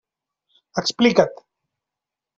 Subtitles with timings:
[0.83, 1.27] Explica't.